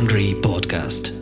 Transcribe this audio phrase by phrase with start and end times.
[0.00, 1.12] Hungry Podcast.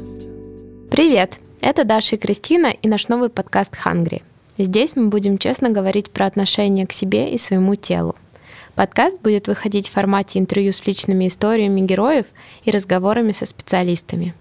[0.88, 1.40] Привет!
[1.60, 4.22] Это Даша и Кристина и наш новый подкаст «Hungry».
[4.56, 8.14] Здесь мы будем честно говорить про отношение к себе и своему телу.
[8.76, 12.26] Подкаст будет выходить в формате интервью с личными историями героев
[12.62, 14.32] и разговорами со специалистами.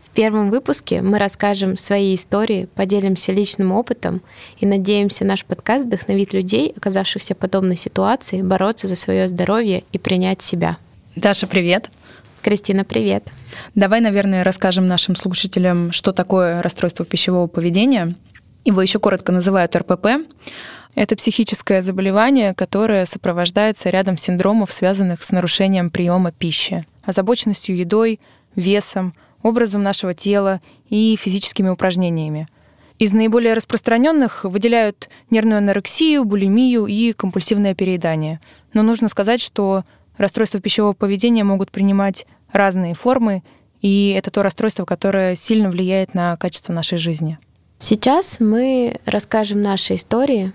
[0.00, 4.22] В первом выпуске мы расскажем свои истории, поделимся личным опытом
[4.60, 9.98] и надеемся, наш подкаст вдохновит людей, оказавшихся в подобной ситуации, бороться за свое здоровье и
[9.98, 10.76] принять себя.
[11.16, 11.90] Даша, привет!
[12.42, 13.28] Кристина, привет.
[13.76, 18.16] Давай, наверное, расскажем нашим слушателям, что такое расстройство пищевого поведения.
[18.64, 20.26] Его еще коротко называют РПП.
[20.96, 28.18] Это психическое заболевание, которое сопровождается рядом синдромов, связанных с нарушением приема пищи, озабоченностью едой,
[28.56, 32.48] весом, образом нашего тела и физическими упражнениями.
[32.98, 38.40] Из наиболее распространенных выделяют нервную анорексию, булимию и компульсивное переедание.
[38.74, 39.84] Но нужно сказать, что
[40.16, 43.42] Расстройства пищевого поведения могут принимать разные формы,
[43.80, 47.38] и это то расстройство, которое сильно влияет на качество нашей жизни.
[47.80, 50.52] Сейчас мы расскажем наши истории.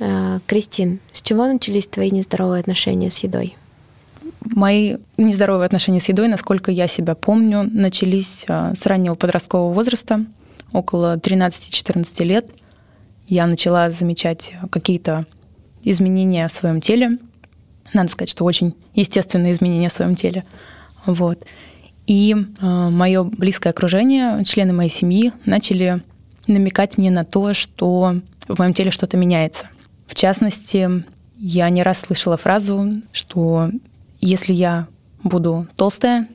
[0.00, 3.56] Э, Кристин, с чего начались твои нездоровые отношения с едой?
[4.40, 10.24] Мои нездоровые отношения с едой, насколько я себя помню, начались э, с раннего подросткового возраста,
[10.72, 12.46] около 13-14 лет.
[13.28, 15.26] Я начала замечать какие-то
[15.84, 17.18] изменения в своем теле,
[17.92, 20.44] надо сказать, что очень естественные изменения в своем теле.
[21.04, 21.44] Вот.
[22.06, 26.02] И э, мое близкое окружение, члены моей семьи начали
[26.46, 29.68] намекать мне на то, что в моем теле что-то меняется.
[30.06, 31.04] В частности,
[31.38, 33.70] я не раз слышала фразу, что
[34.20, 34.86] если я
[35.22, 36.28] буду толстая,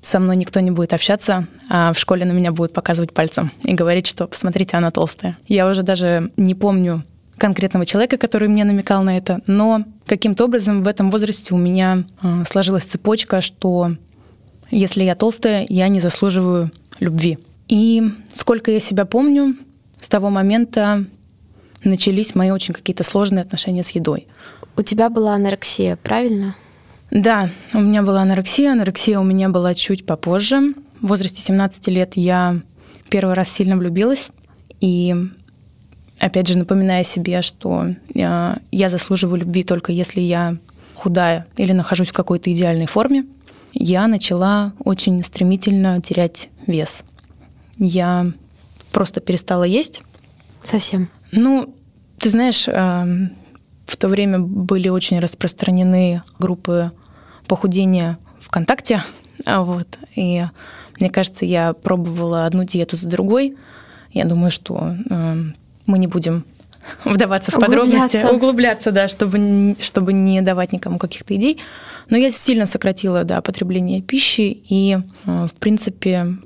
[0.00, 3.72] со мной никто не будет общаться, а в школе на меня будут показывать пальцем и
[3.74, 5.38] говорить, что посмотрите, она толстая.
[5.46, 7.04] Я уже даже не помню
[7.38, 12.04] конкретного человека, который мне намекал на это, но каким-то образом в этом возрасте у меня
[12.20, 13.96] а, сложилась цепочка, что
[14.70, 17.38] если я толстая, я не заслуживаю любви.
[17.68, 19.56] И сколько я себя помню,
[20.00, 21.04] с того момента
[21.84, 24.26] начались мои очень какие-то сложные отношения с едой.
[24.76, 26.56] У тебя была анорексия, правильно?
[27.10, 28.72] Да, у меня была анорексия.
[28.72, 30.74] Анорексия у меня была чуть попозже.
[31.00, 32.60] В возрасте 17 лет я
[33.10, 34.30] первый раз сильно влюбилась.
[34.80, 35.14] И
[36.22, 40.56] опять же, напоминая себе, что э, я заслуживаю любви только если я
[40.94, 43.26] худая или нахожусь в какой-то идеальной форме,
[43.72, 47.04] я начала очень стремительно терять вес.
[47.76, 48.30] Я
[48.92, 50.02] просто перестала есть.
[50.62, 51.10] Совсем?
[51.32, 51.74] Ну,
[52.18, 53.28] ты знаешь, э,
[53.86, 56.92] в то время были очень распространены группы
[57.48, 59.02] похудения ВКонтакте,
[59.44, 60.44] вот, и
[61.00, 63.56] мне кажется, я пробовала одну диету за другой.
[64.12, 64.94] Я думаю, что
[65.86, 66.44] мы не будем
[67.04, 71.60] вдаваться в подробности, углубляться, да, чтобы, чтобы не давать никому каких-то идей.
[72.08, 76.36] Но я сильно сократила да, потребление пищи и, э, в принципе,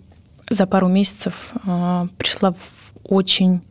[0.49, 3.63] за пару месяцев э, пришла в очень,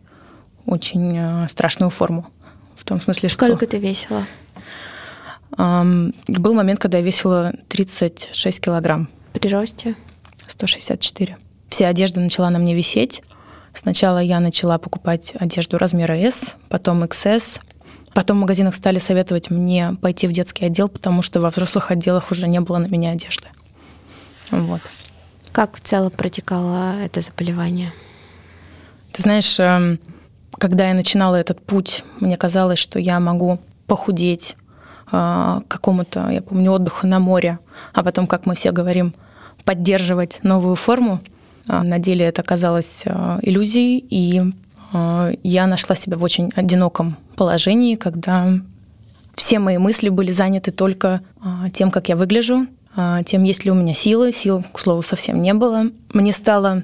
[0.66, 2.26] очень э, страшную форму.
[2.76, 3.46] В том смысле, что...
[3.46, 4.26] Сколько ты весила?
[5.58, 9.08] Был момент, когда я весила 36 килограмм.
[9.32, 9.96] При росте?
[10.48, 11.38] 164.
[11.70, 13.24] Вся одежда начала на мне висеть.
[13.76, 17.60] Сначала я начала покупать одежду размера S, потом XS.
[18.14, 22.32] Потом в магазинах стали советовать мне пойти в детский отдел, потому что во взрослых отделах
[22.32, 23.48] уже не было на меня одежды.
[24.50, 24.80] Вот.
[25.52, 27.94] Как в целом протекало это заболевание?
[29.12, 30.00] Ты знаешь, эм,
[30.58, 34.56] когда я начинала этот путь, мне казалось, что я могу похудеть
[35.12, 37.60] э, к какому-то, я помню, отдыху на море,
[37.94, 39.14] а потом, как мы все говорим,
[39.66, 41.20] поддерживать новую форму.
[41.68, 44.42] А, на деле это оказалось а, иллюзией, и
[44.94, 48.48] а, я нашла себя в очень одиноком положении, когда
[49.36, 51.20] все мои мысли были заняты только
[51.74, 52.68] тем, как я выгляжу,
[53.26, 54.32] тем, есть ли у меня силы.
[54.32, 55.88] Сил, к слову, совсем не было.
[56.14, 56.84] Мне стало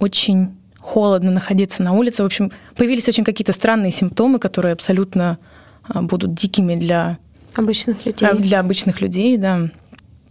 [0.00, 2.24] очень холодно находиться на улице.
[2.24, 5.38] В общем, появились очень какие-то странные симптомы, которые абсолютно
[5.88, 7.18] будут дикими для
[7.54, 8.28] обычных людей.
[8.38, 9.70] Для обычных людей, да.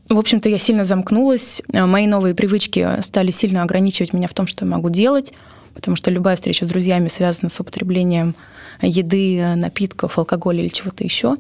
[0.10, 1.62] В общем-то, я сильно замкнулась.
[1.72, 5.34] Э, мои новые привычки стали сильно ограничивать меня в том, что я могу делать,
[5.74, 8.36] потому что любая встреча с друзьями связана с употреблением
[8.82, 11.38] еды, напитков, алкоголя или чего-то еще.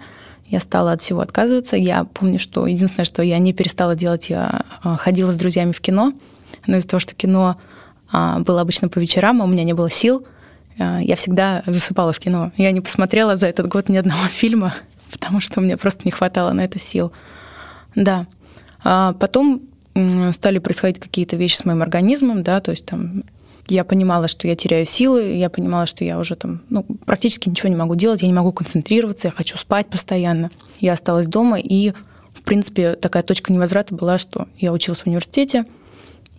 [0.47, 1.75] Я стала от всего отказываться.
[1.75, 5.81] Я помню, что единственное, что я не перестала делать, я э, ходила с друзьями в
[5.81, 6.13] кино.
[6.67, 7.57] Но из-за того, что кино
[8.11, 10.25] а, было обычно по вечерам, а у меня не было сил,
[10.77, 12.51] э, я всегда засыпала в кино.
[12.57, 14.75] Я не посмотрела за этот год ни одного фильма,
[15.11, 17.11] потому что мне просто не хватало на это сил.
[17.95, 18.27] Да.
[18.83, 19.61] А потом
[20.31, 23.23] стали происходить какие-то вещи с моим организмом, да, то есть там
[23.67, 27.69] я понимала, что я теряю силы, я понимала, что я уже там ну, практически ничего
[27.69, 30.51] не могу делать, я не могу концентрироваться, я хочу спать постоянно.
[30.79, 31.93] Я осталась дома, и,
[32.33, 35.65] в принципе, такая точка невозврата была, что я училась в университете,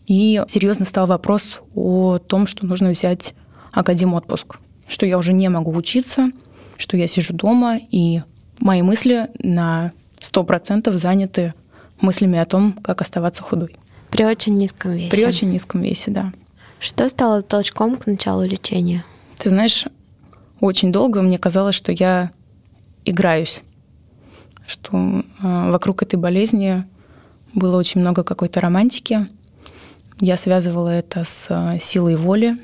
[0.06, 3.34] И серьезно встал вопрос о том, что нужно взять
[3.72, 6.30] академ отпуск, что я уже не могу учиться,
[6.76, 8.20] что я сижу дома, и
[8.60, 11.54] мои мысли на 100% заняты
[12.00, 13.74] мыслями о том, как оставаться худой.
[14.10, 15.10] При очень низком весе.
[15.10, 16.32] При очень низком весе, да.
[16.80, 19.04] Что стало толчком к началу лечения?
[19.38, 19.86] Ты знаешь,
[20.60, 22.30] очень долго мне казалось, что я
[23.04, 23.62] играюсь,
[24.66, 25.22] что э,
[25.70, 26.84] вокруг этой болезни
[27.54, 29.26] было очень много какой-то романтики.
[30.20, 32.56] Я связывала это с э, силой воли,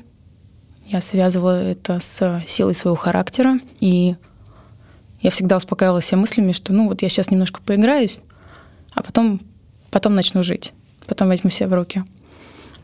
[0.87, 4.15] я связывала это с силой своего характера, и
[5.21, 8.19] я всегда успокаивала себя мыслями, что ну вот я сейчас немножко поиграюсь,
[8.93, 9.41] а потом,
[9.91, 10.73] потом начну жить,
[11.07, 12.03] потом возьму себя в руки.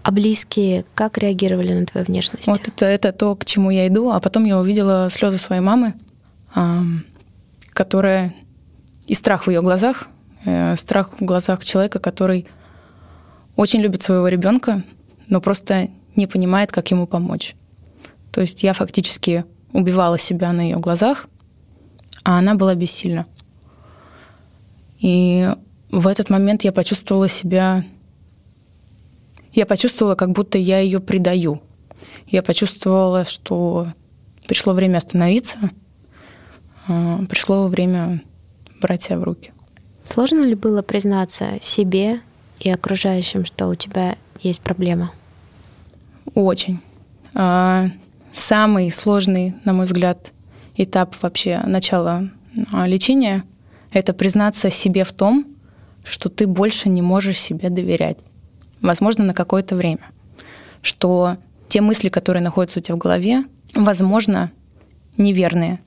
[0.03, 2.47] А близкие как реагировали на твою внешность?
[2.47, 4.09] Вот это, это то, к чему я иду.
[4.11, 5.95] А потом я увидела слезы своей мамы,
[7.73, 8.33] которая
[9.05, 10.07] и страх в ее глазах,
[10.45, 12.47] э, страх в глазах человека, который
[13.55, 14.83] очень любит своего ребенка,
[15.27, 17.55] но просто не понимает, как ему помочь.
[18.31, 21.27] То есть я фактически убивала себя на ее глазах,
[22.23, 23.25] а она была бессильна.
[24.99, 25.53] И
[25.91, 27.83] в этот момент я почувствовала себя...
[29.53, 31.61] Я почувствовала, как будто я ее предаю.
[32.27, 33.87] Я почувствовала, что
[34.47, 35.57] пришло время остановиться,
[36.87, 38.21] а, пришло время
[38.81, 39.51] брать себя в руки.
[40.03, 42.21] Сложно ли было признаться себе
[42.59, 45.11] и окружающим, что у тебя есть проблема?
[46.35, 46.79] Очень.
[47.33, 47.87] А,
[48.33, 50.33] самый сложный, на мой взгляд,
[50.75, 52.29] этап вообще начала
[52.73, 53.43] а, лечения—
[53.91, 55.45] это признаться себе в том,
[56.07, 58.19] что ты больше не можешь себе доверять.
[58.81, 60.11] Возможно, на какое-то время.
[60.81, 61.37] Что
[61.67, 63.43] те мысли, которые находятся у тебя в голове,
[63.73, 64.51] возможно,
[65.17, 65.79] неверные.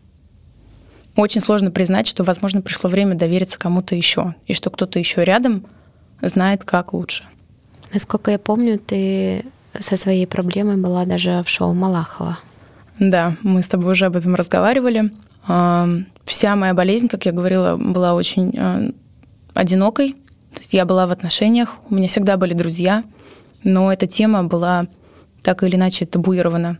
[1.16, 5.64] Очень сложно признать, что, возможно, пришло время довериться кому-то еще, и что кто-то еще рядом
[6.20, 7.24] знает, как лучше.
[7.92, 9.44] Насколько я помню, ты
[9.78, 12.38] со своей проблемой была даже в шоу Малахова.
[12.98, 15.10] Да, мы с тобой уже об этом разговаривали.
[16.24, 18.90] Вся моя болезнь, как я говорила, была очень а,
[19.54, 20.12] одинокой.
[20.52, 23.04] То есть я была в отношениях, у меня всегда были друзья,
[23.62, 24.86] но эта тема была
[25.42, 26.78] так или иначе табуирована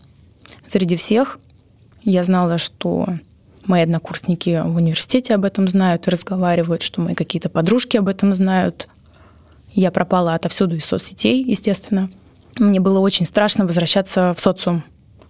[0.67, 1.39] среди всех.
[2.03, 3.07] Я знала, что
[3.65, 8.35] мои однокурсники в университете об этом знают и разговаривают, что мои какие-то подружки об этом
[8.35, 8.89] знают.
[9.73, 12.11] Я пропала отовсюду из соцсетей, естественно.
[12.59, 14.83] Мне было очень страшно возвращаться в социум.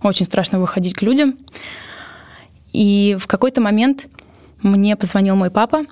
[0.02, 1.36] Очень страшно выходить к людям.
[2.72, 4.06] И в какой-то момент
[4.62, 5.84] мне позвонил мой папа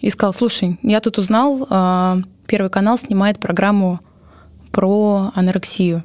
[0.00, 4.00] и сказал, слушай, я тут узнал, а, Первый канал снимает программу
[4.70, 6.04] про анорексию.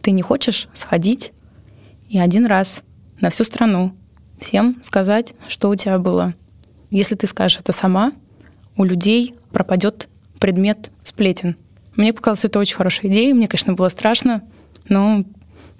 [0.00, 1.32] Ты не хочешь сходить
[2.08, 2.82] и один раз
[3.20, 3.94] на всю страну
[4.38, 6.34] всем сказать, что у тебя было?
[6.90, 8.12] Если ты скажешь это сама,
[8.76, 10.08] у людей пропадет
[10.40, 11.56] предмет сплетен.
[11.94, 13.34] Мне показалось, это очень хорошая идея.
[13.34, 14.42] Мне, конечно, было страшно,
[14.88, 15.24] но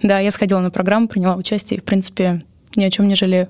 [0.01, 2.45] да, я сходила на программу, приняла участие и, в принципе,
[2.75, 3.49] ни о чем не жалею.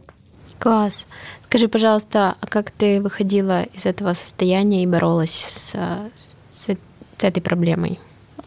[0.59, 1.05] Класс.
[1.45, 7.41] Скажи, пожалуйста, а как ты выходила из этого состояния и боролась с, с, с этой
[7.41, 7.99] проблемой?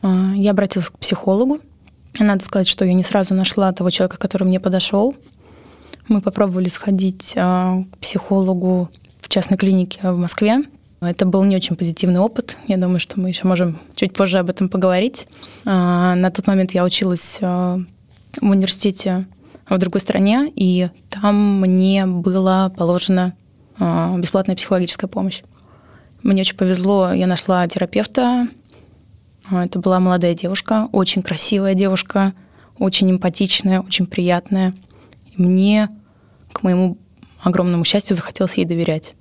[0.03, 1.61] А, я обратилась к психологу.
[2.19, 5.15] Надо сказать, что я не сразу нашла того человека, который мне подошел.
[6.09, 10.63] Мы попробовали сходить а, к психологу в частной клинике в Москве.
[11.01, 12.57] Это был не очень позитивный опыт.
[12.69, 15.29] Я думаю, что мы еще можем чуть позже об этом поговорить.
[15.65, 17.85] А, на тот момент я училась в
[18.41, 19.27] университете
[19.69, 23.35] в другой стране, и там мне была положена
[23.79, 25.43] а, бесплатная психологическая помощь.
[26.23, 28.49] Мне очень повезло, я нашла терапевта.
[29.51, 32.33] А, это была молодая девушка, очень красивая девушка,
[32.79, 34.75] очень эмпатичная, очень приятная.
[35.37, 35.89] И мне,
[36.53, 36.99] к моему
[37.43, 39.15] огромному счастью, захотелось ей доверять.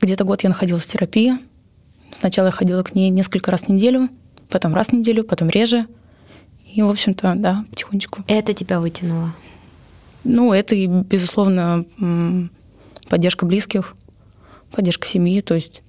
[0.00, 1.34] Где-то год я находилась в терапии.
[2.18, 4.08] Сначала я ходила к ней несколько раз в неделю,
[4.48, 5.86] потом раз в неделю, потом реже.
[6.74, 8.22] И, в общем-то, да, потихонечку.
[8.26, 9.34] Это тебя вытянуло?
[10.24, 11.84] Ну, это и, безусловно,
[13.08, 13.94] поддержка близких,
[14.72, 15.40] поддержка семьи.
[15.40, 15.82] То есть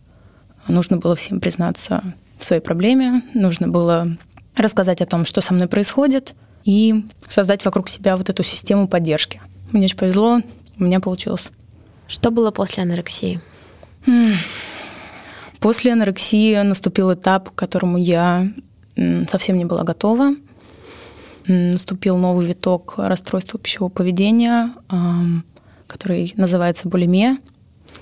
[0.68, 2.04] нужно было всем признаться
[2.40, 4.18] в своей проблеме, нужно было
[4.56, 6.34] рассказать о том, что со мной происходит,
[6.64, 9.42] и создать вокруг себя вот эту систему поддержки.
[9.72, 10.42] Мне очень повезло,
[10.78, 11.50] у меня получилось.
[12.08, 13.42] Что было после анорексии?
[15.60, 18.48] После анорексии наступил этап, к которому я
[19.28, 20.36] совсем не была готова
[21.48, 24.72] наступил новый виток расстройства пищевого поведения,
[25.88, 27.38] который называется булимия.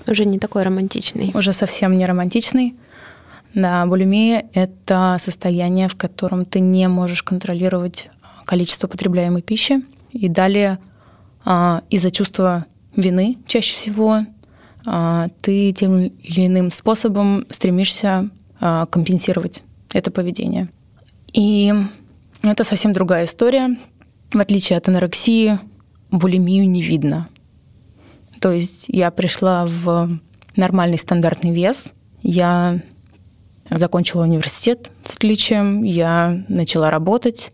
[0.06, 1.32] Уже не такой романтичный.
[1.34, 2.74] Уже совсем не романтичный.
[3.54, 8.10] Да, булимия— это состояние, в котором ты не можешь контролировать
[8.44, 9.82] количество потребляемой пищи.
[10.12, 10.78] И далее
[11.44, 14.20] а, из-за чувства вины чаще всего
[14.86, 18.28] а, ты тем или иным способом стремишься
[18.60, 20.68] а, компенсировать это поведение.
[21.32, 21.72] И
[22.42, 23.76] Это совсем другая история.
[24.32, 25.58] В отличие от анорексии,
[26.10, 27.28] булимию не видно.
[28.40, 30.08] То есть я пришла в
[30.56, 31.92] нормальный стандартный вес,
[32.22, 32.80] я
[33.68, 37.52] закончила университет с отличием, я начала работать,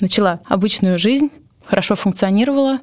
[0.00, 1.30] начала обычную жизнь,
[1.64, 2.78] хорошо функционировала,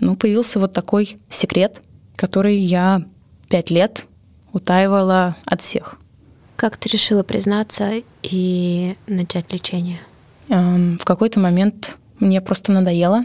[0.00, 1.82] но появился вот такой секрет,
[2.16, 3.02] который я
[3.48, 4.06] пять лет
[4.52, 5.96] утаивала от всех.
[6.56, 10.00] Как ты решила признаться и начать лечение?
[10.48, 13.24] В какой-то момент мне просто надоело.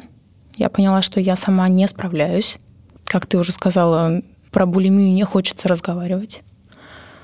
[0.55, 2.57] Я поняла, что я сама не справляюсь.
[3.05, 6.41] Как ты уже сказала, про булимию не хочется разговаривать.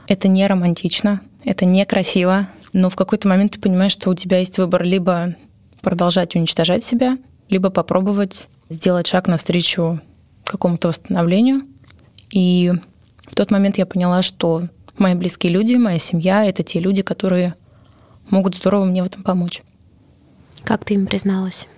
[0.08, 4.58] Это не романтично, это некрасиво, но в какой-то момент ты понимаешь, что у тебя есть
[4.58, 5.36] выбор либо
[5.82, 7.18] продолжать уничтожать себя,
[7.50, 10.00] либо попробовать сделать шаг навстречу
[10.46, 11.64] какому-то восстановлению.
[12.32, 12.72] И
[13.26, 14.64] в тот момент я поняла, что
[14.98, 17.56] мои близкие люди, моя семья— это те люди, которые
[18.30, 19.62] могут здорово мне в этом помочь.
[20.68, 21.70] Как ты им призналась?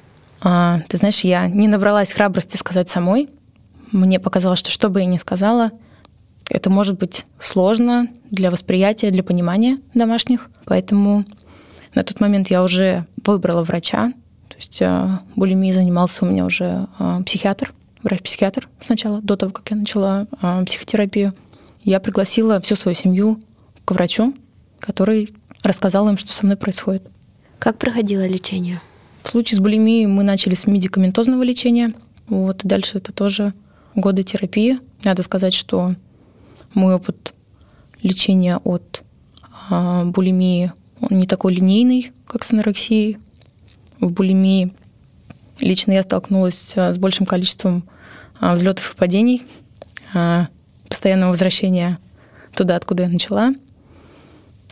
[0.41, 3.29] А, ты знаешь, я не набралась храбрости сказать самой.
[3.91, 5.69] Мне показалось, что что бы я ни сказала,
[6.50, 10.50] это может быть сложно для восприятия, для понимания домашних.
[10.65, 11.24] Поэтому
[11.93, 14.12] на тот момент я уже выбрала врача.
[14.48, 19.69] То есть а, булимией занимался у меня уже а, психиатр, врач-психиатр сначала, до того, как
[19.69, 21.36] я начала а, психотерапию.
[21.84, 23.39] Я пригласила всю свою семью
[23.86, 24.34] к врачу,
[24.79, 27.08] который рассказал им, что со мной происходит.
[27.59, 28.81] Как проходило лечение?
[29.21, 31.93] В случае с булимией мы начали с медикаментозного лечения.
[32.27, 33.53] Вот, и дальше это тоже
[33.95, 34.79] годы терапии.
[35.03, 35.95] Надо сказать, что
[36.73, 37.33] мой опыт
[38.01, 39.03] лечения от
[39.69, 43.17] а, булимии он не такой линейный, как с анорексией.
[43.99, 44.73] В булимии
[45.59, 47.83] лично я столкнулась а, с большим количеством
[48.39, 49.43] а, взлетов и падений,
[50.13, 50.47] а,
[50.87, 51.99] постоянного возвращения
[52.55, 53.53] туда, откуда я начала.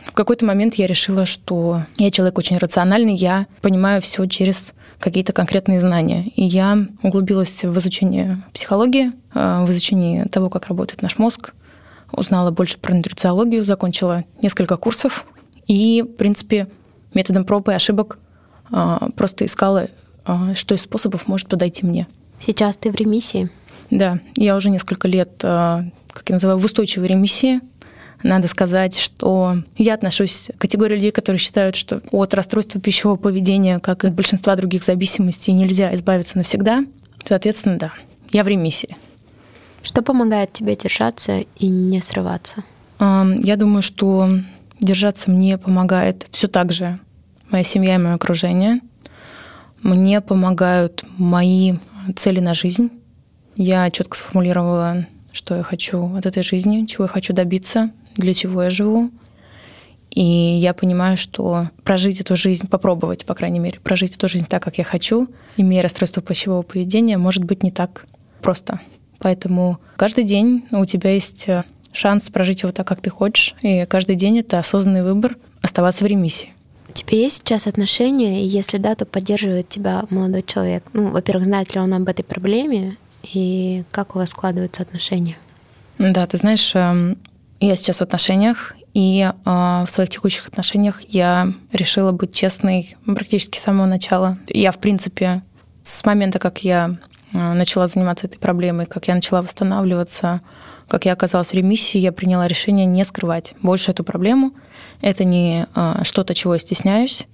[0.08, 5.32] В какой-то момент я решила, что я человек очень рациональный, я понимаю все через какие-то
[5.32, 6.24] конкретные знания.
[6.34, 11.52] И я углубилась в изучение психологии, в изучение того, как работает наш мозг,
[12.10, 15.26] узнала больше про нутрициологию, закончила несколько курсов
[15.66, 16.68] и, в принципе,
[17.14, 18.18] методом проб и ошибок
[18.72, 19.88] а, просто искала,
[20.24, 22.06] а, что из способов может подойти мне.
[22.40, 23.50] Сейчас ты в ремиссии?
[23.90, 27.60] Да, я уже несколько лет, как я называю, в устойчивой ремиссии.
[28.22, 33.78] Надо сказать, что я отношусь к категории людей, которые считают, что от расстройства пищевого поведения,
[33.78, 36.84] как и от большинства других зависимостей, нельзя избавиться навсегда.
[37.24, 37.92] Соответственно, да,
[38.32, 38.96] я в ремиссии.
[39.82, 42.64] Что помогает тебе держаться и не срываться?
[42.98, 44.28] Я думаю, что
[44.80, 46.98] держаться мне помогает все так же
[47.50, 48.80] моя семья и мое окружение.
[49.82, 51.74] Мне помогают мои
[52.16, 52.90] цели на жизнь.
[53.54, 58.64] Я четко сформулировала, что я хочу от этой жизни, чего я хочу добиться, для чего
[58.64, 59.10] я живу.
[60.10, 64.62] И я понимаю, что прожить эту жизнь, попробовать, по крайней мере, прожить эту жизнь так,
[64.62, 68.04] как я хочу, имея расстройство пищевого поведения, может быть не так
[68.42, 68.80] просто.
[69.18, 73.54] Поэтому каждый день у тебя есть э, шанс прожить его так, как ты хочешь.
[73.62, 76.52] И каждый день это осознанный выбор оставаться в ремиссии.
[76.88, 80.84] У тебя есть сейчас отношения, и если да, то поддерживает тебя молодой человек?
[80.94, 82.96] Ну, во-первых, знает ли он об этой проблеме,
[83.34, 85.36] и как у вас складываются отношения?
[85.98, 87.18] Да, ты знаешь, эм,
[87.60, 93.58] я сейчас в отношениях, и э, в своих текущих отношениях я решила быть честной практически
[93.58, 94.38] с самого начала.
[94.48, 95.42] Я, в принципе,
[95.82, 96.98] с момента, как я
[97.32, 100.40] Э, начала заниматься этой проблемой, как я начала восстанавливаться,
[100.88, 104.52] как я оказалась в ремиссии, я приняла решение не скрывать больше эту проблему.
[105.02, 107.26] Это не э, что-то, чего я стесняюсь,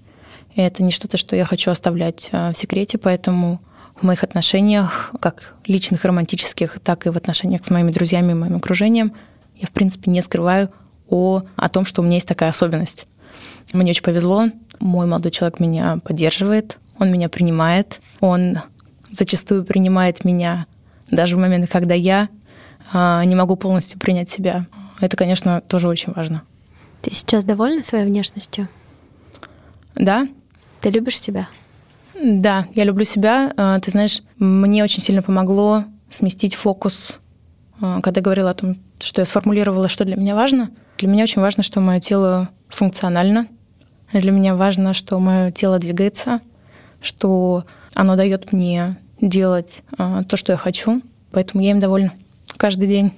[0.57, 3.61] это не что-то, что я хочу оставлять э, в секрете, поэтому
[3.95, 8.57] в моих отношениях, как личных, романтических, так и в отношениях с моими друзьями и моим
[8.57, 9.13] окружением,
[9.57, 10.71] я, в принципе, не скрываю
[11.09, 13.07] о, о том, что у меня есть такая особенность.
[13.73, 14.47] Мне очень повезло,
[14.81, 18.59] мой молодой человек меня поддерживает, он меня принимает, он
[19.11, 20.67] зачастую принимает меня
[21.11, 22.29] даже в моменты, когда я
[22.93, 24.67] а, не могу полностью принять себя.
[25.01, 26.43] Это, конечно, тоже очень важно.
[27.03, 28.69] Ты сейчас довольна своей внешностью?
[29.95, 30.27] Да.
[30.81, 31.49] Ты любишь себя?
[32.23, 33.53] Да, я люблю себя.
[33.57, 37.19] А, ты знаешь, мне очень сильно помогло сместить фокус,
[37.81, 40.71] а, когда говорила о том, что я сформулировала, что для меня важно.
[40.99, 43.47] Для меня очень важно, что мое тело функционально.
[44.13, 46.41] Для меня важно, что мое тело двигается,
[47.01, 52.13] что оно дает мне делать а, то, что я хочу, поэтому я им довольна
[52.57, 53.13] каждый день.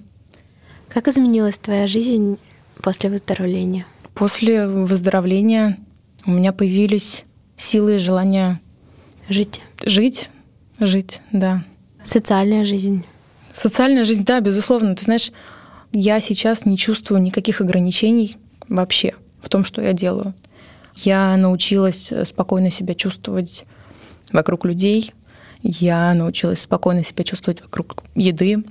[0.89, 2.39] Как изменилась твоя жизнь
[2.83, 3.87] после выздоровления?
[4.15, 5.77] После выздоровления
[6.25, 7.25] у меня появились
[7.57, 8.59] силы и желание
[9.29, 9.63] жить.
[9.85, 10.31] Жить,
[10.81, 11.65] жить, да.
[12.03, 13.05] Социальная жизнь.
[13.53, 14.95] Социальная жизнь, да, безусловно.
[14.95, 15.33] Ты знаешь,
[15.99, 18.37] я сейчас не чувствую никаких ограничений
[18.69, 20.35] вообще в том, что я делаю.
[20.95, 23.65] Я научилась спокойно себя чувствовать
[24.31, 25.15] вокруг людей.
[25.63, 28.63] Я научилась спокойно себя чувствовать вокруг еды.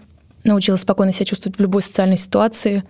[0.44, 2.84] Научилась спокойно себя чувствовать в любой социальной ситуации,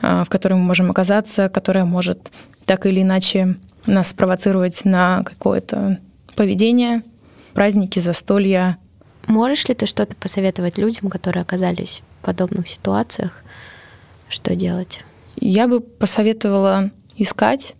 [0.00, 2.30] а, в которой мы можем оказаться, которая может
[2.66, 5.98] так или иначе нас спровоцировать на какое-то
[6.36, 7.02] поведение,
[7.54, 8.78] праздники, застолья.
[9.26, 13.44] Можешь ли ты что-то посоветовать людям, которые оказались подобных ситуациях?
[14.28, 15.00] Что делать?
[15.36, 17.74] Я бы посоветовала искать,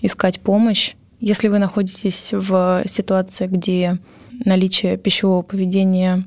[0.00, 0.94] искать помощь.
[1.20, 3.98] Если вы находитесь в ситуации, где
[4.44, 6.24] наличие пищевого поведения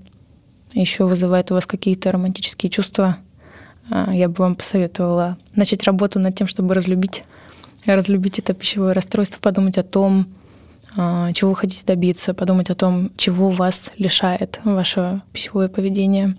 [0.73, 3.17] еще вызывает у вас какие-то романтические чувства,
[3.89, 7.23] а, я бы вам посоветовала начать работу над тем, чтобы разлюбить,
[7.85, 10.27] разлюбить это пищевое расстройство, подумать о том,
[10.95, 16.35] а, чего вы хотите добиться, подумать о том, чего вас лишает ваше пищевое поведение.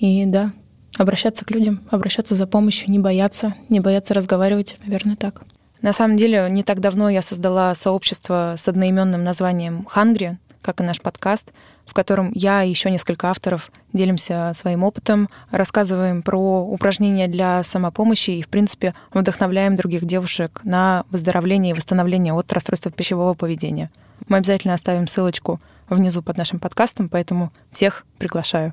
[0.00, 0.50] И да,
[0.96, 5.42] обращаться к людям, обращаться за помощью, не бояться, не бояться разговаривать, наверное, так.
[5.82, 10.84] На самом деле, не так давно я создала сообщество с одноименным названием «Хангри», как и
[10.84, 11.52] наш подкаст,
[11.84, 18.30] в котором я и еще несколько авторов делимся своим опытом, рассказываем про упражнения для самопомощи
[18.30, 23.90] и, в принципе, вдохновляем других девушек на выздоровление и восстановление от расстройства пищевого поведения.
[24.28, 28.72] Мы обязательно оставим ссылочку внизу под нашим подкастом, поэтому всех приглашаю.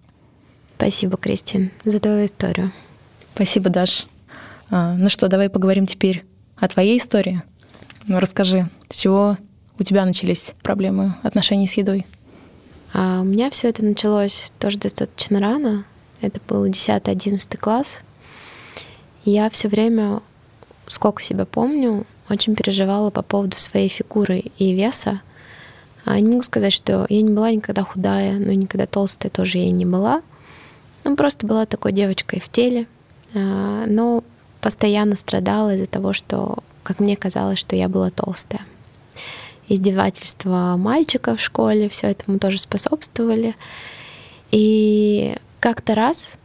[0.78, 2.72] Спасибо, Кристин, за твою историю.
[3.34, 4.06] Спасибо, Даш.
[4.70, 6.24] А, ну что, давай поговорим теперь
[6.56, 7.42] о твоей истории.
[8.06, 9.38] Ну, расскажи, с чего
[9.80, 12.06] у тебя начались проблемы отношений с едой?
[12.94, 15.84] А у меня все это началось тоже достаточно рано.
[16.22, 18.00] Это был 10-11 класс.
[19.26, 20.22] Я все время,
[20.88, 25.22] сколько себя помню, очень переживала по поводу своей фигуры и веса.
[26.06, 29.72] А не могу сказать, что я не была никогда худая, но никогда толстая тоже я
[29.72, 30.22] не была.
[31.08, 32.86] Ну, просто была такой девочкой в теле,
[33.34, 34.26] а, но
[34.60, 38.66] постоянно страдала из-за того, что, как мне казалось, что я была толстая.
[39.70, 43.56] Издевательства мальчика в школе, все этому тоже способствовали.
[44.52, 46.36] И как-то раз,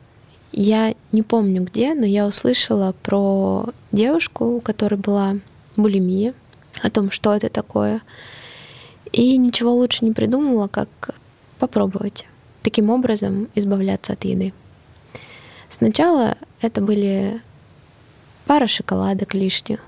[0.52, 5.38] я не помню где, но я услышала про девушку, у которой была
[5.76, 6.34] булимия,
[6.84, 8.00] о том, что это такое.
[9.10, 11.16] И ничего лучше не придумала, как
[11.58, 12.26] попробовать
[12.62, 14.52] таким образом избавляться от еды.
[15.70, 17.40] Сначала это были
[18.46, 19.80] пара шоколадок лишних.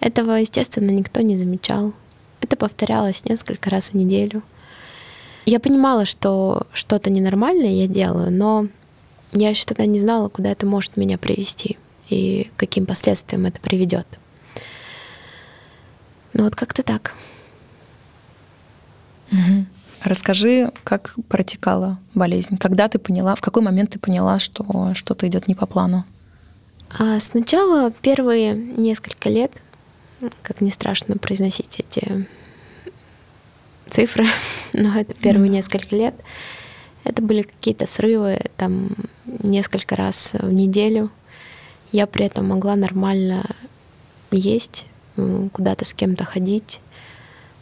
[0.00, 1.92] Этого, естественно, никто не замечал.
[2.40, 4.42] Это повторялось несколько раз в неделю.
[5.44, 8.68] Я понимала, что что-то ненормальное я делаю, но
[9.32, 14.06] я еще тогда не знала, куда это может меня привести и каким последствиям это приведет.
[16.32, 17.14] Ну вот как-то так.
[19.32, 19.66] Угу.
[20.04, 22.56] Расскажи, как протекала болезнь.
[22.58, 26.04] Когда ты поняла, в какой момент ты поняла, что что-то идет не по плану?
[26.98, 29.52] А сначала первые несколько лет,
[30.42, 32.26] как не страшно произносить эти
[33.90, 34.26] цифры,
[34.72, 35.54] но это первые mm.
[35.54, 36.14] несколько лет,
[37.04, 38.90] это были какие-то срывы, там
[39.26, 41.10] несколько раз в неделю.
[41.90, 43.44] Я при этом могла нормально
[44.30, 44.86] есть,
[45.52, 46.80] куда-то с кем-то ходить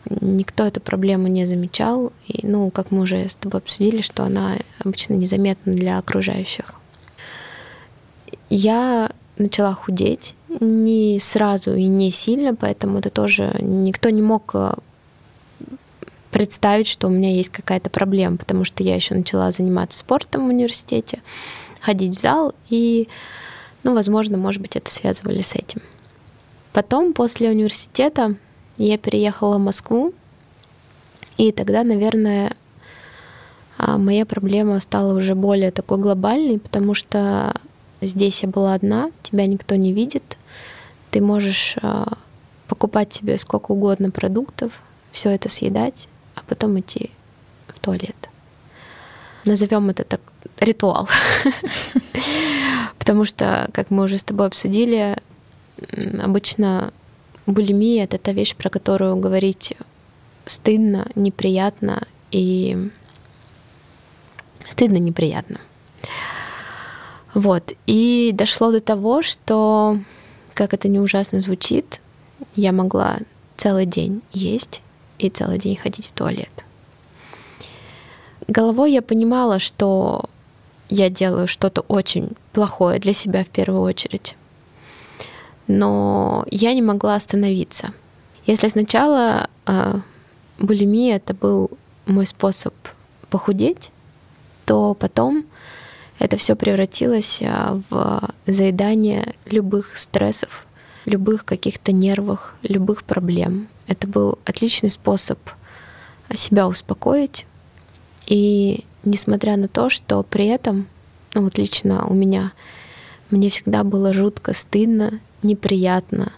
[0.08, 2.12] никто эту проблему не замечал.
[2.26, 6.74] И, ну, как мы уже с тобой обсудили, что она обычно незаметна для окружающих.
[8.48, 14.74] Я начала худеть не сразу и не сильно, поэтому это тоже никто не мог э,
[16.30, 20.48] представить, что у меня есть какая-то проблема, потому что я еще начала заниматься спортом в
[20.48, 21.20] университете,
[21.80, 23.08] ходить в зал, и,
[23.82, 25.82] ну, возможно, может быть, это связывали с этим.
[26.72, 28.36] Потом, после университета,
[28.78, 30.12] я переехала в Москву,
[31.36, 32.52] и тогда, наверное,
[33.78, 37.54] а, моя проблема стала уже более такой глобальной, потому что
[38.00, 40.36] здесь я была одна, тебя никто не видит,
[41.10, 42.14] ты можешь а,
[42.68, 44.72] покупать себе сколько угодно продуктов,
[45.10, 47.10] все это съедать, а потом идти
[47.68, 48.16] в туалет.
[49.44, 50.20] Назовем это так
[50.58, 51.08] ритуал.
[52.98, 55.16] Потому что, как мы уже с тобой обсудили,
[56.20, 56.92] обычно
[57.46, 59.76] булимия— это та вещь, про которую говорить
[60.44, 62.90] стыдно, неприятно и
[64.66, 65.60] стыдно, неприятно.
[67.34, 67.72] Вот.
[67.86, 69.98] И дошло до того, что,
[70.54, 72.00] как это не ужасно звучит,
[72.54, 73.18] я могла
[73.56, 74.82] целый день есть
[75.18, 76.64] и целый день ходить в туалет.
[78.48, 80.30] Головой я понимала, что
[80.88, 84.36] я делаю что-то очень плохое для себя в первую очередь
[85.66, 87.92] но я не могла остановиться.
[88.46, 90.00] Если сначала э,
[90.58, 91.70] булимия это был
[92.06, 92.74] мой способ
[93.30, 93.90] похудеть,
[94.64, 95.44] то потом
[96.18, 100.66] это все превратилось а, в заедание любых стрессов,
[101.04, 103.68] любых каких-то нервах, любых проблем.
[103.86, 105.38] Это был отличный способ
[106.32, 107.46] себя успокоить.
[108.26, 110.86] И несмотря на то, что при этом,
[111.34, 112.52] ну вот лично у меня,
[113.30, 116.32] мне всегда было жутко стыдно, неприятно,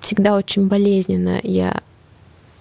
[0.00, 1.82] всегда очень болезненно я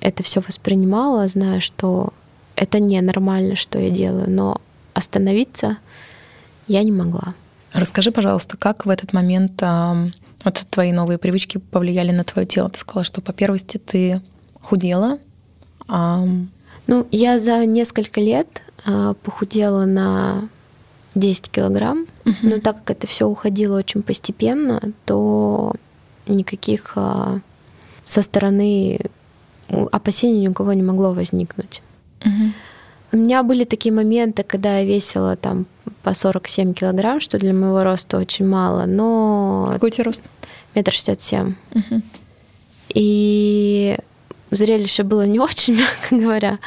[0.02, 2.14] это все воспринимала, зная, что
[2.56, 4.62] это ненормально, что я делаю, но
[4.94, 5.78] остановиться
[6.68, 7.34] я не могла.
[7.74, 12.70] Расскажи, пожалуйста, как в этот момент вот твои новые привычки повлияли на твое тело?
[12.70, 14.22] Ты сказала, что по первости ты
[14.62, 15.20] худела.
[15.88, 16.26] А...
[16.88, 18.48] Ну, я за несколько лет
[18.86, 20.50] а, похудела на
[21.16, 22.38] 10 килограмм, угу.
[22.44, 25.74] но так как это все уходило очень постепенно, то
[26.28, 27.40] никаких а,
[28.06, 29.00] со стороны
[29.92, 31.82] опасений ни у кого не могло возникнуть.
[32.22, 32.52] Угу.
[33.12, 35.66] У меня были такие моменты, когда я весила там
[36.04, 39.70] по 47 килограмм, что для моего роста очень мало, но...
[39.74, 40.30] Какой у тебя рост?
[40.76, 41.56] Метр шестьдесят семь.
[42.94, 43.98] И
[44.52, 46.60] зрелище было не очень, мягко говоря.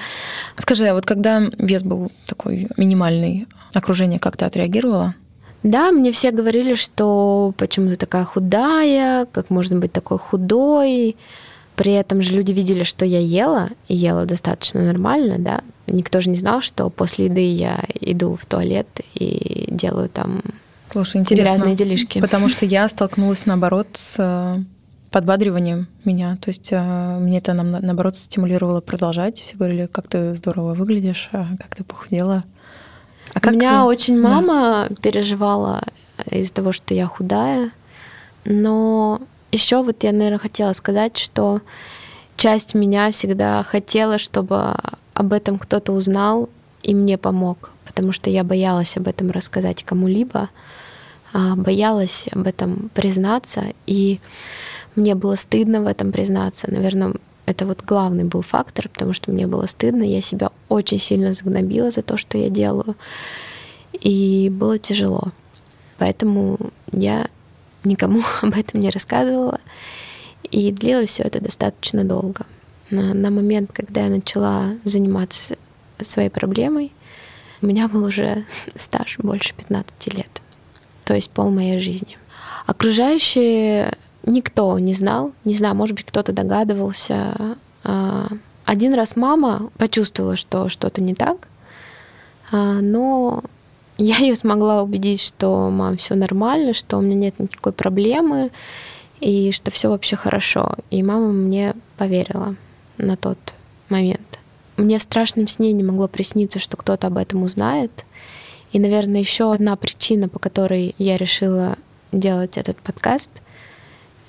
[0.57, 5.14] Скажи, а вот когда вес был такой минимальный, окружение как-то отреагировало?
[5.62, 11.16] Да, мне все говорили, что почему ты такая худая, как можно быть такой худой.
[11.77, 15.61] При этом же люди видели, что я ела, и ела достаточно нормально, да.
[15.87, 20.42] Никто же не знал, что после еды я иду в туалет и делаю там
[20.90, 22.20] Слушай, интересно, грязные делишки.
[22.20, 24.59] Потому что я столкнулась, наоборот, с э,
[25.11, 26.37] подбадриванием меня.
[26.37, 29.42] То есть э, мне это, наоборот, стимулировало продолжать.
[29.42, 32.44] Все говорили, как ты здорово выглядишь, а как ты похудела.
[33.35, 33.53] А как...
[33.53, 34.97] У меня очень мама да.
[35.01, 35.83] переживала
[36.31, 37.71] из-за того, что я худая.
[38.45, 41.61] Но еще вот я, наверное, хотела сказать, что
[42.37, 44.77] часть меня всегда хотела, чтобы
[45.14, 46.49] об этом кто-то узнал
[46.83, 50.49] и мне помог, потому что я боялась об этом рассказать кому-либо,
[51.33, 54.21] а, боялась об этом признаться, и
[54.97, 56.71] мне было стыдно в этом признаться.
[56.71, 57.14] Наверное,
[57.46, 61.90] это вот главный был фактор, потому что мне было стыдно, я себя очень сильно загнобила
[61.90, 62.96] за то, что я делаю,
[63.92, 65.33] и было тяжело.
[65.98, 66.59] Поэтому
[66.92, 67.28] я
[67.85, 69.61] никому об этом не рассказывала.
[70.50, 72.46] И длилось все это достаточно долго.
[72.90, 75.57] На, на момент, когда я начала заниматься
[76.00, 76.92] своей проблемой,
[77.62, 78.44] у меня был уже
[78.76, 80.42] стаж больше 15 лет.
[81.05, 82.18] То есть пол моей жизни.
[82.66, 83.92] Окружающие
[84.24, 85.32] никто не знал.
[85.44, 87.56] Не знаю, может быть, кто-то догадывался.
[87.85, 88.28] А,
[88.64, 91.48] один раз мама почувствовала, что что-то не так,
[92.50, 93.42] а, но
[93.98, 98.50] я ее смогла убедить, что мам, все нормально, что у меня нет никакой проблемы
[99.20, 100.76] и что все вообще хорошо.
[100.90, 102.56] И мама мне поверила
[102.98, 103.38] на тот
[103.88, 104.38] момент.
[104.76, 107.90] Мне в страшном сне не могло присниться, что кто-то об этом узнает.
[108.72, 111.76] И, наверное, еще одна причина, по которой я решила
[112.11, 113.30] делать этот подкаст,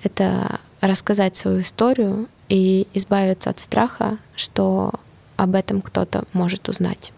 [0.03, 4.93] это рассказать свою историю и избавиться от страха, что
[5.35, 7.11] об этом кто-то может узнать.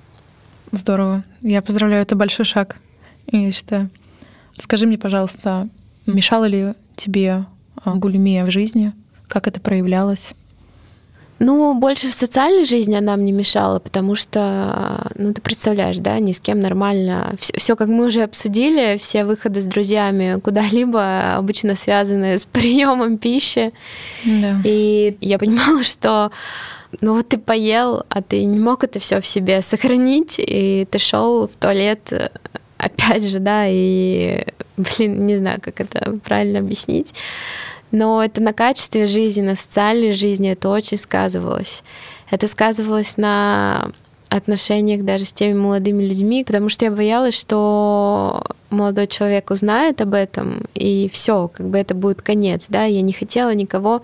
[0.71, 1.23] Здорово.
[1.41, 2.77] Я поздравляю, это большой шаг,
[3.31, 3.89] я считаю.
[4.57, 5.67] Скажи мне, пожалуйста,
[6.05, 7.45] мешала ли тебе
[7.83, 8.93] а, булимия в жизни?
[9.27, 10.33] Как это проявлялось?
[11.39, 16.31] Ну, больше в социальной жизни она мне мешала, потому что, ну, ты представляешь, да, ни
[16.31, 17.35] с кем нормально.
[17.39, 23.73] Все, как мы уже обсудили, все выходы с друзьями куда-либо обычно связаны с приемом пищи.
[24.23, 24.61] Да.
[24.63, 26.31] И я понимала, что
[27.01, 30.99] ну вот ты поел, а ты не мог это все в себе сохранить, и ты
[30.99, 32.29] шел в туалет э,
[32.77, 34.45] опять же, да, и,
[34.77, 37.13] блин, не знаю, как это правильно объяснить,
[37.95, 41.81] но это на качестве жизни, на социальной жизни это очень сказывалось.
[42.29, 43.91] Это сказывалось на
[44.27, 50.13] отношениях даже с теми молодыми людьми, потому что я боялась, что молодой человек узнает об
[50.13, 54.01] этом, и все, как бы это будет конец, да, я не хотела никого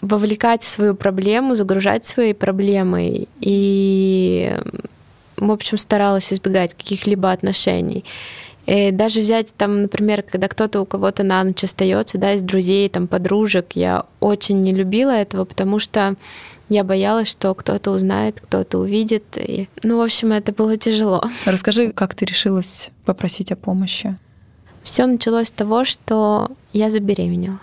[0.00, 3.28] вовлекать в свою проблему, загружать своей проблемой.
[3.40, 4.56] И,
[5.36, 8.04] в общем, старалась избегать каких-либо отношений.
[8.68, 12.86] И даже взять там, например, когда кто-то у кого-то на ночь остается, да, из друзей,
[12.90, 16.16] там, подружек, я очень не любила этого, потому что
[16.68, 19.24] я боялась, что кто-то узнает, кто-то увидит.
[19.38, 21.24] И, ну, в общем, это было тяжело.
[21.46, 24.18] Расскажи, как ты решилась попросить о помощи?
[24.82, 27.60] Все началось с того, что я забеременела.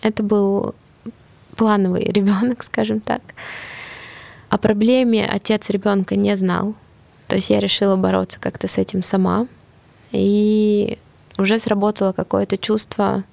[0.00, 0.74] Это был
[1.54, 3.20] плановый ребенок, скажем так.
[4.48, 6.74] О проблеме отец ребенка не знал.
[7.28, 9.46] То есть я решила бороться как-то с этим сама.
[10.12, 10.98] И
[11.38, 13.24] уже сработало какое-то чувство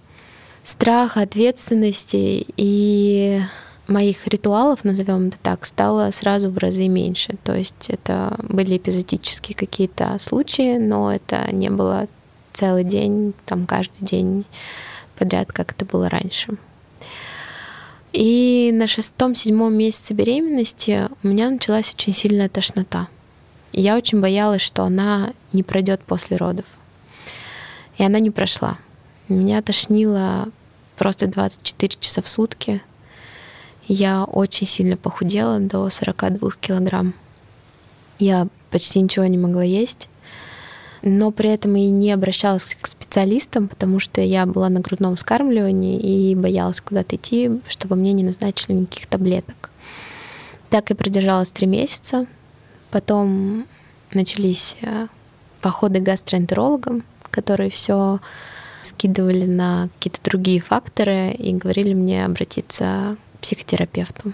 [0.63, 3.41] страха, ответственности и
[3.87, 7.35] моих ритуалов, назовем это так, стало сразу в разы меньше.
[7.43, 12.07] То есть это были эпизодические какие-то случаи, но это не было
[12.53, 14.45] целый день, там каждый день
[15.17, 16.57] подряд, как это было раньше.
[18.13, 23.07] И на шестом-седьмом месяце беременности у меня началась очень сильная тошнота.
[23.73, 26.65] Я очень боялась, что она не пройдет после родов.
[27.97, 28.77] И она не прошла.
[29.27, 30.49] Меня тошнило
[30.97, 32.81] просто 24 часа в сутки.
[33.87, 37.13] Я очень сильно похудела до 42 килограмм.
[38.19, 40.09] Я почти ничего не могла есть,
[41.01, 45.99] но при этом и не обращалась к специалистам, потому что я была на грудном вскармливании
[45.99, 49.69] и боялась куда-то идти, чтобы мне не назначили никаких таблеток.
[50.69, 52.25] Так и продержалась три месяца.
[52.91, 53.65] Потом
[54.13, 55.07] начались э,
[55.61, 58.19] походы гастроэнтерологам, которые все
[58.81, 64.33] скидывали на какие-то другие факторы и говорили мне обратиться к психотерапевту.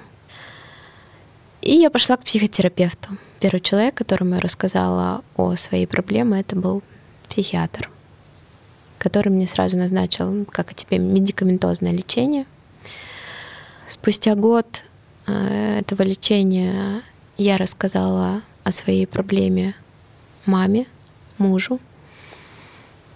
[1.62, 3.18] И я пошла к психотерапевту.
[3.40, 6.84] Первый человек, которому я рассказала о своей проблеме, это был
[7.30, 7.90] психиатр,
[9.00, 12.46] который мне сразу назначил, как и тебе, медикаментозное лечение.
[13.90, 14.84] Спустя год
[15.28, 17.02] э, этого лечения
[17.38, 19.76] я рассказала о своей проблеме
[20.46, 20.86] маме,
[21.38, 21.80] мужу,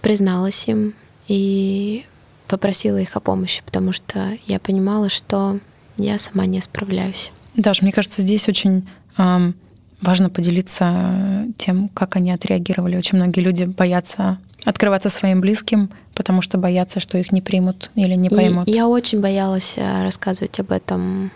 [0.02, 0.94] призналась им
[1.26, 2.04] и
[2.46, 5.58] попросила их о помощи, потому что я понимала, что
[5.96, 7.32] я сама не справляюсь.
[7.54, 9.54] Даш, мне кажется, здесь очень эм,
[10.00, 12.96] важно поделиться тем, как они отреагировали.
[12.96, 18.14] Очень многие люди боятся открываться своим близким, потому что боятся, что их не примут или
[18.14, 18.68] не поймут.
[18.68, 21.30] И я очень боялась э, рассказывать об этом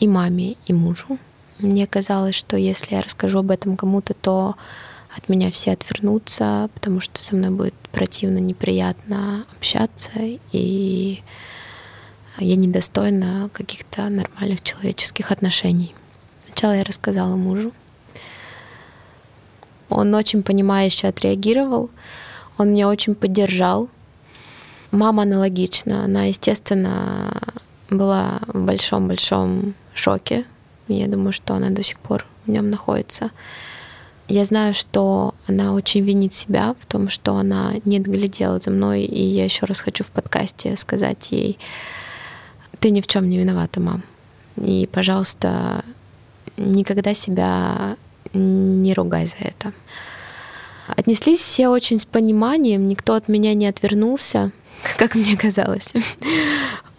[0.00, 1.18] и маме, и мужу.
[1.58, 4.56] Мне казалось, что если я расскажу об этом кому-то, то
[5.16, 10.10] от меня все отвернутся, потому что со мной будет противно, неприятно общаться,
[10.52, 11.22] и
[12.38, 15.94] я недостойна каких-то нормальных человеческих отношений.
[16.46, 17.72] Сначала я рассказала мужу.
[19.88, 21.90] Он очень понимающе отреагировал,
[22.58, 23.88] он меня очень поддержал.
[24.90, 27.40] Мама аналогично, она, естественно,
[27.88, 30.44] была в большом-большом шоке.
[30.88, 33.30] Я думаю, что она до сих пор в нем находится.
[34.28, 39.02] Я знаю, что она очень винит себя в том, что она не доглядела за мной,
[39.02, 41.58] и я еще раз хочу в подкасте сказать ей,
[42.80, 44.02] ты ни в чем не виновата, мам.
[44.56, 45.84] И, пожалуйста,
[46.56, 47.96] никогда себя
[48.32, 49.72] не ругай за это.
[50.88, 54.50] Отнеслись все очень с пониманием, никто от меня не отвернулся,
[54.96, 55.92] как мне казалось.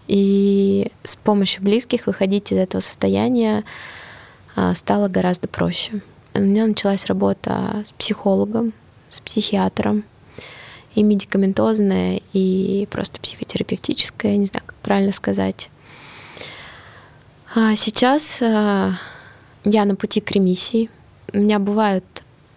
[0.08, 3.66] И с помощью близких выходить из этого состояния
[4.56, 6.02] а, стало гораздо проще.
[6.38, 8.74] У меня началась работа с психологом,
[9.10, 10.04] с психиатром,
[10.94, 15.70] и медикаментозная, и просто психотерапевтическая, не знаю, как правильно сказать.
[17.56, 18.94] А сейчас а,
[19.64, 20.92] я на пути к ремиссии.
[21.34, 22.06] У меня бывают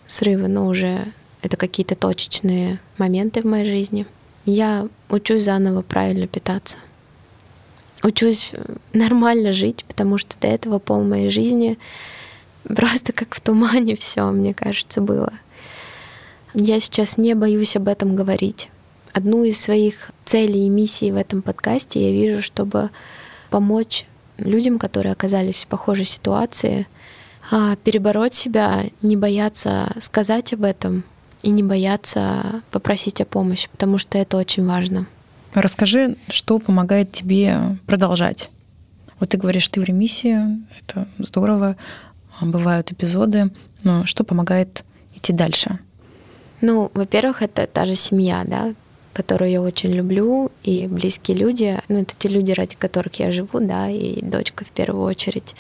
[0.07, 1.07] срывы, но уже
[1.41, 4.07] это какие-то точечные моменты в моей жизни.
[4.45, 6.77] Я учусь заново правильно питаться.
[8.03, 8.53] Учусь
[8.93, 11.79] нормально жить, потому что до этого пол моей жизни
[12.65, 15.33] Просто как в тумане все, мне кажется, было.
[16.55, 18.69] Я сейчас не боюсь об этом говорить.
[19.13, 22.91] Одну из своих целей и миссий в этом подкасте я вижу, чтобы
[23.51, 26.87] помочь людям, которые оказались в похожей ситуации,
[27.51, 31.05] а, перебороть себя, не бояться сказать об этом
[31.43, 35.07] и не бояться попросить о помощи, потому что это очень важно.
[35.55, 38.51] Расскажи, что помогает тебе продолжать.
[39.19, 40.39] Вот ты говоришь, ты в ремиссии,
[40.81, 41.77] это здорово
[42.41, 43.51] бывают эпизоды,
[43.83, 45.79] но что помогает идти дальше?
[46.61, 48.75] Ну, во-первых, это та же семья, да,
[49.13, 53.61] которую я очень люблю, и близкие люди, ну, это те люди, ради которых я живу,
[53.61, 55.55] да, и дочка в первую очередь.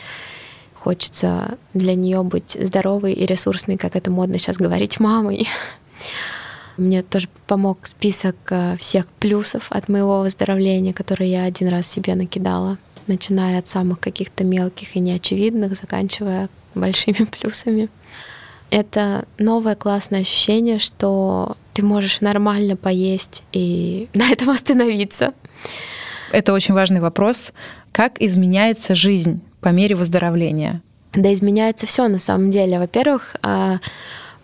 [0.74, 5.48] Хочется для нее быть здоровой и ресурсной, как это модно сейчас говорить, мамой.
[6.76, 12.14] Мне тоже помог список э, всех плюсов от моего выздоровления, которые я один раз себе
[12.14, 12.78] накидала,
[13.10, 17.88] начиная от самых каких-то мелких и неочевидных, заканчивая большими плюсами.
[18.70, 25.34] Это новое классное ощущение, что ты можешь нормально поесть и на этом остановиться.
[26.32, 27.52] Это очень важный вопрос.
[27.92, 30.80] Как изменяется жизнь по мере выздоровления?
[31.12, 32.78] Да, изменяется все на самом деле.
[32.78, 33.78] Во-первых, а,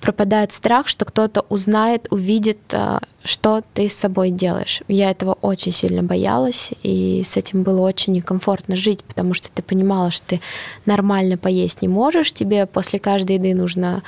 [0.01, 4.83] пропадает страх, что кто-то узнает, увидит, а, что ты с собой делаешь.
[4.89, 9.63] Я этого очень сильно боялась, и с этим было очень некомфортно жить, потому что ты
[9.63, 10.41] понимала, что ты
[10.85, 14.03] нормально поесть не можешь, тебе после каждой еды нужно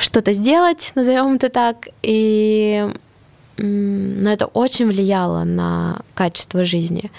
[0.00, 2.88] что-то сделать, назовем это так, и
[3.56, 7.12] но это очень влияло на качество жизни.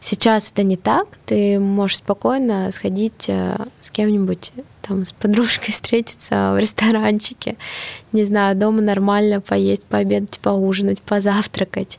[0.00, 1.06] Сейчас это не так.
[1.26, 4.52] Ты можешь спокойно сходить э, с кем-нибудь,
[4.92, 7.56] там, с подружкой встретиться в ресторанчике.
[8.12, 11.98] Не знаю, дома нормально поесть, пообедать, поужинать, позавтракать.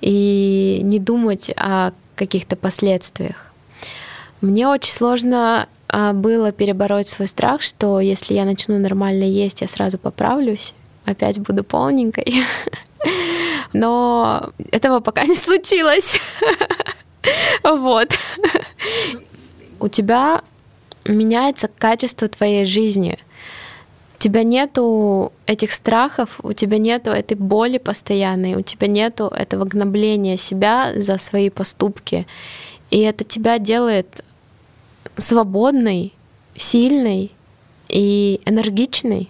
[0.00, 3.52] и не думать о каких-то последствиях.
[4.40, 9.68] Мне очень сложно а, было перебороть свой страх, что если я начну нормально есть, я
[9.68, 12.42] сразу поправлюсь, опять буду полненькой.
[13.72, 16.20] Но этого пока не случилось.
[17.62, 18.08] Вот.
[19.78, 20.42] У тебя
[21.04, 23.18] меняется качество твоей жизни.
[24.16, 29.64] У тебя нету этих страхов, у тебя нету этой боли постоянной, у тебя нету этого
[29.64, 32.26] гнобления себя за свои поступки.
[32.90, 34.24] И это тебя делает
[35.16, 36.12] свободной,
[36.54, 37.32] сильной
[37.88, 39.28] и энергичной.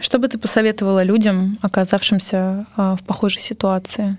[0.00, 4.16] Что бы ты посоветовала людям, оказавшимся а, в похожей ситуации?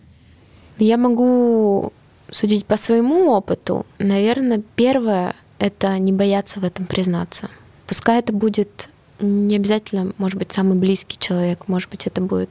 [0.78, 1.92] Я могу
[2.32, 3.86] судить по своему опыту.
[4.00, 7.50] Наверное, первое— это не бояться в этом признаться.
[7.88, 12.50] Пускай это будет не обязательно, может быть, самый близкий человек, может быть, это будет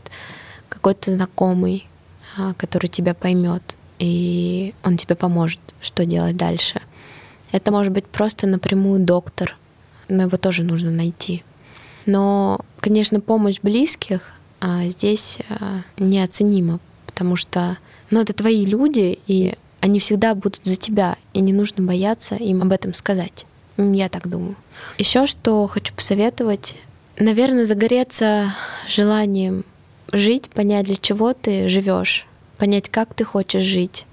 [0.71, 1.87] какой-то знакомый,
[2.39, 6.81] а, который тебя поймет, и он тебе поможет, что делать дальше.
[7.51, 9.59] Это может быть просто напрямую доктор,
[10.09, 11.45] но его тоже нужно найти.
[12.07, 17.77] Но, конечно, помощь близких а, здесь а, неоценима, потому что
[18.11, 22.63] ну, это твои люди, и они всегда будут за тебя, и не нужно бояться им
[22.63, 23.47] об этом сказать.
[23.77, 24.55] Я так думаю.
[24.97, 26.77] Еще что хочу посоветовать,
[27.19, 28.55] наверное, загореться
[28.87, 29.65] желанием
[30.13, 32.27] жить, понять, для чего ты живешь,
[32.59, 34.07] понять, как ты хочешь жить.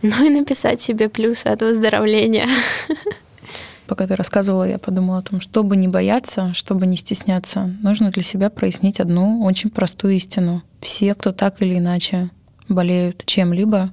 [0.00, 2.48] Ну и написать себе плюсы от выздоровления.
[3.86, 8.22] Пока ты рассказывала, я подумала о том, чтобы не бояться, чтобы не стесняться, нужно для
[8.22, 10.62] себя прояснить одну очень простую истину.
[10.80, 12.30] Все, кто так или иначе
[12.66, 13.90] болеют чем-либо,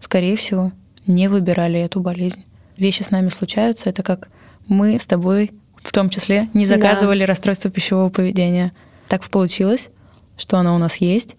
[0.00, 0.72] скорее всего,
[1.06, 2.44] не выбирали эту болезнь.
[2.76, 4.28] Вещи с нами случаются, это как
[4.68, 7.26] мы с тобой в том числе не заказывали да.
[7.26, 8.72] расстройство пищевого поведения.
[9.08, 9.90] Так получилось,
[10.36, 11.36] что оно у нас есть,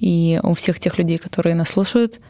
[0.00, 2.20] и у всех тех людей, которые нас слушают,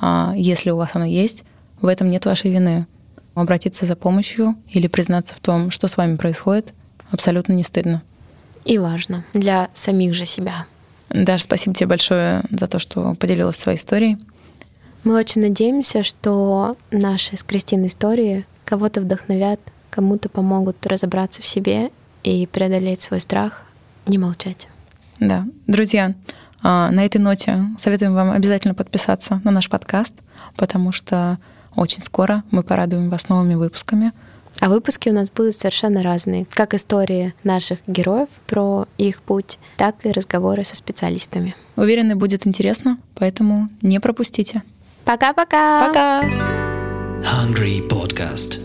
[0.00, 1.44] а если у вас оно есть,
[1.80, 2.86] в этом нет вашей вины
[3.34, 6.72] обратиться за помощью или признаться в том, что с вами происходит,
[7.10, 8.02] абсолютно не стыдно.
[8.64, 10.66] И важно для самих же себя.
[11.10, 14.18] Даша, спасибо тебе большое за то, что поделилась своей историей.
[15.04, 21.90] Мы очень надеемся, что наши с Кристиной истории кого-то вдохновят, кому-то помогут разобраться в себе
[22.22, 23.64] и преодолеть свой страх,
[24.06, 24.68] не молчать.
[25.20, 26.14] Да, друзья,
[26.62, 30.14] а, на этой ноте советуем вам обязательно подписаться на наш подкаст,
[30.56, 31.38] потому что
[31.76, 34.12] очень скоро мы порадуем вас новыми выпусками.
[34.60, 36.46] А выпуски у нас будут совершенно разные.
[36.48, 41.54] Как истории наших героев про их путь, так и разговоры со специалистами.
[41.76, 44.62] Уверены, будет интересно, поэтому не пропустите.
[45.05, 45.87] Пока-пока!
[45.87, 46.21] Пока!
[47.23, 48.62] Hungry Podcast.